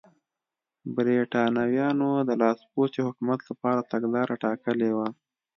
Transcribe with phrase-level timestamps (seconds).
[0.95, 5.07] برېټانویانو د لاسپوڅي حکومت لپاره تګلاره ټاکلې وه.